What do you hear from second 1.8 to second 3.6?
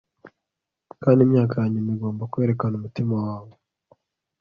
igomba kwerekana umutima wawe